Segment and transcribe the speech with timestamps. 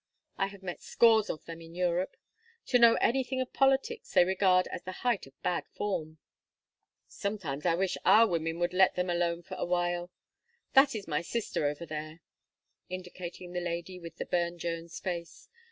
[0.35, 2.17] I have met scores of them in Europe.
[2.69, 6.17] To know anything of politics they regard as the height of bad form."
[7.07, 10.09] "Sometimes I wish that our women would let them alone for a while.
[10.73, 12.21] That is my sister over there,"
[12.89, 15.49] indicating the lady with the Burne Jones face.